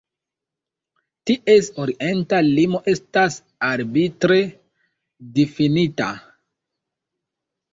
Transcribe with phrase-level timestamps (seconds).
[1.31, 4.39] Ties orienta limo estas arbitre
[5.37, 6.09] difinita.